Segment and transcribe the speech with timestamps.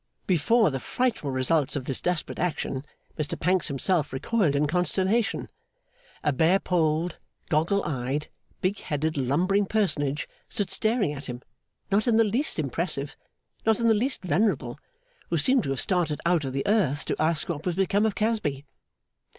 [0.25, 2.83] Before the frightful results of this desperate action,
[3.19, 5.47] Mr Pancks himself recoiled in consternation.
[6.23, 7.17] A bare polled,
[7.49, 8.27] goggle eyed,
[8.61, 11.43] big headed lumbering personage stood staring at him,
[11.91, 13.15] not in the least impressive,
[13.63, 14.79] not in the least venerable,
[15.29, 18.15] who seemed to have started out of the earth to ask what was become of
[18.15, 18.65] Casby.